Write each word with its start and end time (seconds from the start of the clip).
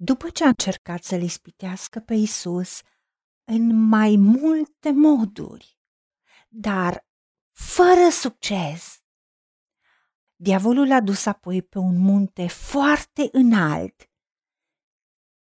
După 0.00 0.30
ce 0.30 0.44
a 0.44 0.46
încercat 0.46 1.02
să-l 1.02 1.22
ispitească 1.22 2.00
pe 2.00 2.14
Isus 2.14 2.80
în 3.44 3.88
mai 3.88 4.16
multe 4.16 4.90
moduri, 4.90 5.78
dar 6.48 7.06
fără 7.52 8.08
succes, 8.10 9.02
diavolul 10.36 10.86
l-a 10.86 11.00
dus 11.00 11.26
apoi 11.26 11.62
pe 11.62 11.78
un 11.78 11.98
munte 11.98 12.46
foarte 12.48 13.28
înalt. 13.32 14.10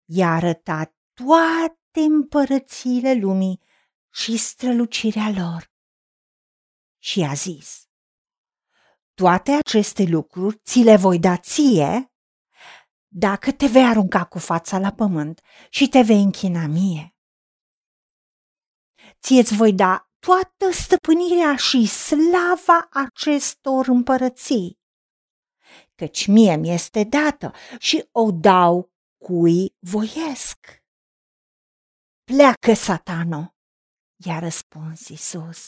I-a 0.05 0.29
arătat 0.33 0.95
toate 1.13 1.99
împărățiile 1.99 3.13
lumii 3.13 3.61
și 4.13 4.37
strălucirea 4.37 5.29
lor. 5.29 5.71
Și 6.97 7.21
a 7.21 7.33
zis, 7.33 7.87
toate 9.13 9.51
aceste 9.51 10.03
lucruri 10.03 10.57
ți 10.57 10.79
le 10.79 10.95
voi 10.95 11.19
da 11.19 11.37
ție 11.37 12.13
dacă 13.11 13.51
te 13.51 13.67
vei 13.67 13.83
arunca 13.83 14.25
cu 14.25 14.39
fața 14.39 14.79
la 14.79 14.91
pământ 14.91 15.41
și 15.69 15.89
te 15.89 16.01
vei 16.01 16.21
închina 16.21 16.67
mie. 16.67 17.15
Ție-ți 19.19 19.55
voi 19.55 19.73
da 19.73 20.09
toată 20.19 20.71
stăpânirea 20.71 21.55
și 21.55 21.85
slava 21.85 22.87
acestor 22.91 23.87
împărății, 23.87 24.79
căci 25.95 26.27
mie 26.27 26.55
mi 26.55 26.73
este 26.73 27.03
dată 27.03 27.53
și 27.79 28.07
o 28.11 28.31
dau 28.31 28.91
cui 29.17 29.75
voiesc. 29.79 30.83
Pleacă, 32.23 32.73
satano, 32.73 33.55
i-a 34.25 34.39
răspuns 34.39 35.07
Isus, 35.07 35.67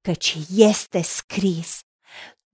căci 0.00 0.36
este 0.50 1.02
scris, 1.02 1.80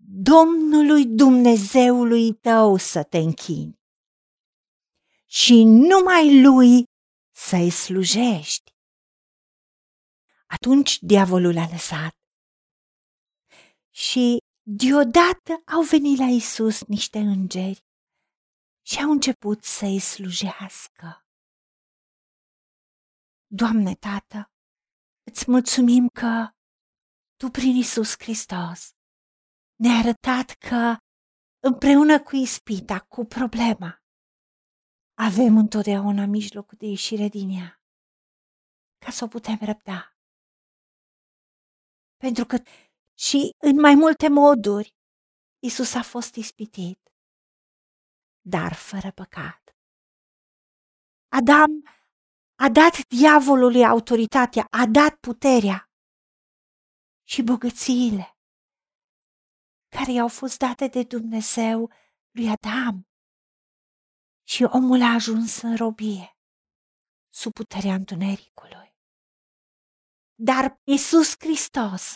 Domnului 0.09 1.07
Dumnezeului 1.07 2.33
tău 2.35 2.77
să 2.77 3.03
te 3.03 3.19
închini 3.19 3.79
și 5.41 5.63
numai 5.65 6.43
lui 6.43 6.85
să-i 7.35 7.71
slujești. 7.71 8.71
Atunci 10.47 10.99
diavolul 10.99 11.57
a 11.59 11.69
lăsat. 11.71 12.15
Și 13.91 14.39
deodată 14.63 15.53
au 15.75 15.83
venit 15.83 16.19
la 16.19 16.25
Isus 16.25 16.83
niște 16.85 17.19
îngeri 17.19 17.81
și 18.87 19.03
au 19.03 19.11
început 19.11 19.63
să-i 19.63 19.99
slujească. 19.99 21.27
Doamne, 23.47 23.95
Tată, 23.95 24.51
îți 25.31 25.51
mulțumim 25.51 26.09
că 26.09 26.51
Tu 27.37 27.49
prin 27.51 27.77
Isus 27.77 28.15
Hristos 28.19 28.91
ne-ai 29.75 29.99
arătat 29.99 30.51
că 30.51 30.97
împreună 31.59 32.23
cu 32.23 32.37
ispita, 32.37 33.01
cu 33.01 33.25
problema, 33.25 34.01
avem 35.19 35.57
întotdeauna 35.57 36.25
mijlocul 36.25 36.79
de 36.79 36.87
ieșire 36.87 37.29
din 37.29 37.49
ea, 37.51 37.81
ca 38.99 39.11
să 39.11 39.25
o 39.25 39.27
putem 39.27 39.59
răbda. 39.61 40.17
Pentru 42.17 42.45
că 42.45 42.57
și 43.15 43.55
în 43.59 43.81
mai 43.81 43.95
multe 43.95 44.29
moduri 44.29 44.95
Isus 45.59 45.95
a 45.95 46.03
fost 46.03 46.35
ispitit, 46.35 47.01
dar 48.41 48.73
fără 48.75 49.11
păcat. 49.11 49.77
Adam 51.29 51.71
a 52.55 52.69
dat 52.69 53.07
diavolului 53.07 53.85
autoritatea, 53.85 54.67
a 54.71 54.87
dat 54.87 55.15
puterea 55.17 55.91
și 57.25 57.43
bogățiile 57.43 58.37
care 59.89 60.13
i-au 60.13 60.29
fost 60.29 60.59
date 60.59 60.87
de 60.87 61.03
Dumnezeu 61.03 61.91
lui 62.31 62.49
Adam 62.49 63.09
și 64.49 64.63
omul 64.63 65.03
a 65.03 65.13
ajuns 65.13 65.61
în 65.63 65.77
robie, 65.77 66.37
sub 67.35 67.53
puterea 67.53 67.95
întunericului. 67.95 68.95
Dar 70.35 70.81
Isus 70.85 71.35
Hristos 71.39 72.15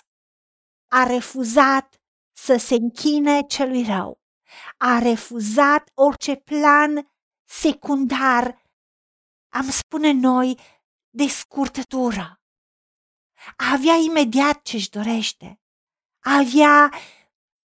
a 0.88 1.02
refuzat 1.06 2.00
să 2.32 2.56
se 2.56 2.74
închine 2.74 3.40
celui 3.42 3.84
rău, 3.84 4.20
a 4.76 4.98
refuzat 4.98 5.90
orice 5.94 6.36
plan 6.36 7.12
secundar, 7.44 8.62
am 9.52 9.70
spune 9.70 10.12
noi, 10.12 10.58
de 11.10 11.26
scurtătură. 11.26 12.40
A 13.56 13.72
avea 13.72 13.94
imediat 13.94 14.62
ce-și 14.62 14.90
dorește, 14.90 15.60
a 16.24 16.36
avea 16.36 16.90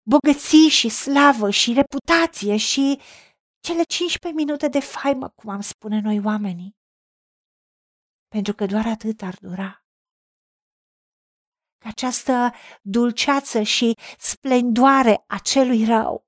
bogății 0.03 0.69
și 0.69 0.89
slavă 0.89 1.51
și 1.51 1.73
reputație 1.73 2.57
și 2.57 3.01
cele 3.67 3.83
15 3.83 4.43
minute 4.43 4.69
de 4.69 4.81
faimă, 4.81 5.29
cum 5.29 5.51
am 5.51 5.61
spune 5.61 6.01
noi 6.01 6.21
oamenii. 6.25 6.77
Pentru 8.29 8.53
că 8.55 8.67
doar 8.67 8.87
atât 8.87 9.23
ar 9.23 9.37
dura. 9.41 9.85
Că 11.79 11.89
această 11.89 12.53
dulceață 12.83 13.63
și 13.63 13.99
splendoare 14.19 15.25
a 15.27 15.39
celui 15.39 15.85
rău, 15.85 16.27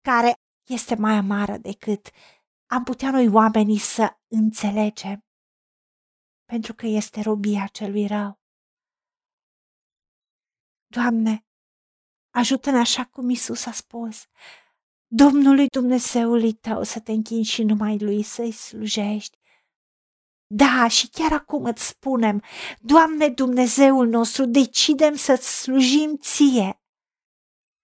care 0.00 0.40
este 0.68 0.94
mai 0.94 1.16
amară 1.16 1.56
decât 1.56 2.10
am 2.66 2.82
putea 2.84 3.10
noi 3.10 3.28
oamenii 3.28 3.78
să 3.78 4.18
înțelegem, 4.26 5.24
pentru 6.44 6.74
că 6.74 6.86
este 6.86 7.20
robia 7.20 7.66
celui 7.66 8.06
rău. 8.06 8.40
Doamne, 10.86 11.46
ajută-ne 12.30 12.78
așa 12.78 13.04
cum 13.04 13.30
Isus 13.30 13.66
a 13.66 13.72
spus, 13.72 14.26
Domnului 15.08 15.66
Dumnezeului 15.66 16.52
tău 16.52 16.82
să 16.82 17.00
te 17.00 17.12
închini 17.12 17.42
și 17.42 17.62
numai 17.62 17.98
lui 17.98 18.22
să-i 18.22 18.52
slujești. 18.52 19.38
Da, 20.46 20.88
și 20.88 21.08
chiar 21.08 21.32
acum 21.32 21.64
îți 21.64 21.86
spunem, 21.86 22.42
Doamne 22.80 23.28
Dumnezeul 23.28 24.08
nostru, 24.08 24.44
decidem 24.44 25.14
să-ți 25.14 25.60
slujim 25.60 26.16
ție 26.16 26.80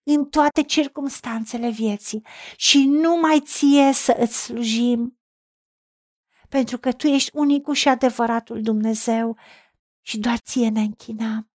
în 0.03 0.25
toate 0.25 0.62
circumstanțele 0.62 1.71
vieții 1.71 2.27
și 2.56 2.84
numai 2.87 3.41
ție 3.41 3.93
să 3.93 4.16
îți 4.19 4.43
slujim. 4.43 5.21
Pentru 6.49 6.78
că 6.78 6.93
tu 6.93 7.06
ești 7.06 7.31
unicul 7.34 7.75
și 7.75 7.89
adevăratul 7.89 8.62
Dumnezeu 8.62 9.39
și 10.00 10.19
doar 10.19 10.39
ție 10.39 10.69
ne 10.69 10.81
închinăm. 10.81 11.50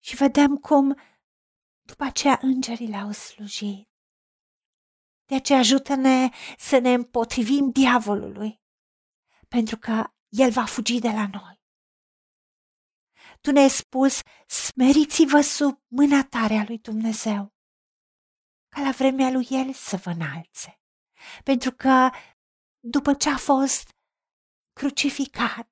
Și 0.00 0.16
vedem 0.16 0.56
cum 0.56 0.96
după 1.88 2.04
aceea 2.04 2.38
îngerii 2.42 2.88
le-au 2.88 3.12
slujit. 3.12 3.88
De 5.24 5.34
aceea 5.34 5.58
ajută-ne 5.58 6.28
să 6.58 6.78
ne 6.78 6.92
împotrivim 6.92 7.70
diavolului, 7.70 8.60
pentru 9.48 9.76
că 9.76 10.12
el 10.28 10.50
va 10.50 10.64
fugi 10.64 10.98
de 11.00 11.08
la 11.08 11.26
noi. 11.32 11.56
Tu 13.40 13.50
ne-ai 13.50 13.68
spus, 13.68 14.20
smeriți-vă 14.46 15.40
sub 15.40 15.82
mâna 15.86 16.24
tare 16.24 16.54
a 16.54 16.64
lui 16.66 16.78
Dumnezeu, 16.78 17.54
ca 18.68 18.80
la 18.80 18.90
vremea 18.90 19.30
lui 19.30 19.46
El 19.50 19.72
să 19.72 19.96
vă 19.96 20.10
înalțe. 20.10 20.80
Pentru 21.44 21.72
că 21.72 22.10
după 22.78 23.14
ce 23.14 23.28
a 23.28 23.36
fost 23.36 23.96
crucificat 24.72 25.70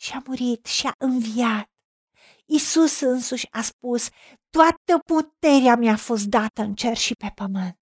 și 0.00 0.12
a 0.12 0.22
murit 0.26 0.66
și 0.66 0.86
a 0.86 0.94
înviat, 0.98 1.70
Isus 2.50 3.00
însuși 3.00 3.46
a 3.50 3.62
spus, 3.62 4.08
toată 4.50 4.98
puterea 5.06 5.76
mi-a 5.76 5.96
fost 5.96 6.26
dată 6.26 6.62
în 6.62 6.74
cer 6.74 6.96
și 6.96 7.14
pe 7.14 7.32
pământ. 7.34 7.78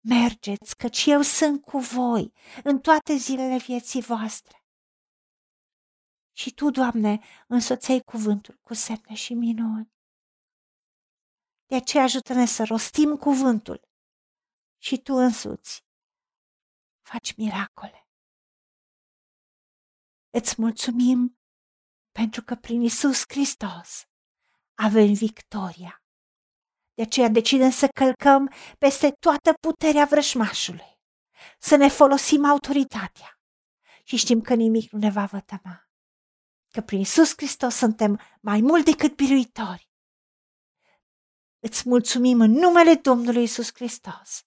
Mergeți, 0.00 0.76
căci 0.76 1.04
eu 1.06 1.20
sunt 1.20 1.62
cu 1.62 1.78
voi 1.78 2.32
în 2.64 2.80
toate 2.80 3.16
zilele 3.16 3.58
vieții 3.58 4.02
voastre. 4.02 4.64
Și 6.36 6.54
tu, 6.54 6.70
Doamne, 6.70 7.20
însoței 7.48 8.00
cuvântul 8.02 8.58
cu 8.60 8.74
semne 8.74 9.14
și 9.14 9.34
minuni. 9.34 9.92
De 11.66 11.74
aceea 11.74 12.02
ajută-ne 12.02 12.46
să 12.46 12.64
rostim 12.64 13.16
cuvântul 13.16 13.88
și 14.82 14.98
tu 14.98 15.12
însuți 15.14 15.84
faci 17.02 17.34
miracole. 17.36 18.08
Îți 20.30 20.54
mulțumim 20.58 21.38
pentru 22.18 22.42
că 22.42 22.54
prin 22.54 22.82
Isus 22.82 23.22
Hristos 23.28 24.04
avem 24.74 25.12
victoria. 25.12 26.02
De 26.94 27.02
aceea 27.02 27.28
decidem 27.28 27.70
să 27.70 27.88
călcăm 27.88 28.52
peste 28.78 29.10
toată 29.10 29.52
puterea 29.60 30.04
vrășmașului, 30.04 31.00
să 31.58 31.76
ne 31.76 31.88
folosim 31.88 32.44
autoritatea 32.44 33.40
și 34.04 34.16
știm 34.16 34.40
că 34.40 34.54
nimic 34.54 34.90
nu 34.90 34.98
ne 34.98 35.10
va 35.10 35.24
vătăma. 35.24 35.88
Că 36.68 36.80
prin 36.80 37.00
Isus 37.00 37.32
Hristos 37.36 37.74
suntem 37.74 38.20
mai 38.40 38.60
mult 38.60 38.84
decât 38.84 39.16
biruitori. 39.16 39.90
Îți 41.58 41.88
mulțumim 41.88 42.40
în 42.40 42.50
numele 42.50 42.94
Domnului 42.94 43.42
Isus 43.42 43.70
Hristos 43.74 44.42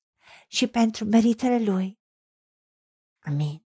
și 0.48 0.68
pentru 0.68 1.06
meritele 1.06 1.64
Lui. 1.64 2.00
Amin. 3.20 3.67